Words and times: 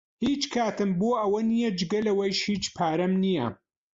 هیچ 0.25 0.43
کاتم 0.53 0.89
بۆ 0.99 1.09
ئەوە 1.21 1.41
نییە، 1.49 1.69
جگە 1.79 1.99
لەوەش، 2.07 2.37
هیچ 2.49 2.63
پارەم 2.77 3.13
نییە. 3.23 3.47